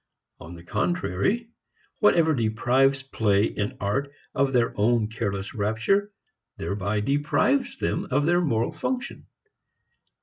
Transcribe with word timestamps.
On 0.39 0.55
the 0.55 0.63
contrary, 0.63 1.51
whatever 1.99 2.33
deprives 2.33 3.03
play 3.03 3.53
and 3.55 3.77
art 3.79 4.11
of 4.33 4.51
their 4.51 4.73
own 4.75 5.07
careless 5.09 5.53
rapture 5.53 6.11
thereby 6.57 7.01
deprives 7.01 7.77
them 7.77 8.07
of 8.09 8.25
their 8.25 8.41
moral 8.41 8.71
function. 8.71 9.27